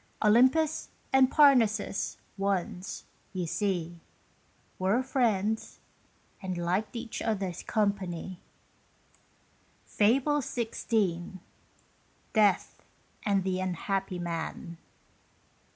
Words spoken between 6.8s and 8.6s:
each other's company.